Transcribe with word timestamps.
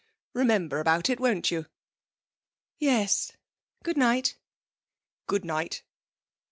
Remember 0.33 0.79
about 0.79 1.11
it, 1.11 1.19
won't 1.19 1.51
you?' 1.51 1.67
'Yes. 2.79 3.33
Good 3.83 3.97
night.' 3.97 4.35
'Good 5.27 5.45
night.' 5.45 5.83